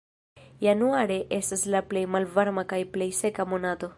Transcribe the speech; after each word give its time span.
Januare 0.67 1.17
estas 1.39 1.65
la 1.75 1.83
plej 1.91 2.03
malvarma 2.15 2.65
kaj 2.75 2.83
plej 2.97 3.13
seka 3.23 3.49
monato. 3.55 3.89